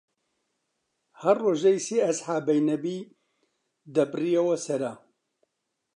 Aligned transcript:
هەر 1.21 1.37
ڕوژەی 1.45 1.77
سێ 1.87 1.99
ئەسحابەی 2.07 2.65
نەبی 2.69 2.99
دەبڕیەوە 3.95 4.55
سەرە 4.65 4.93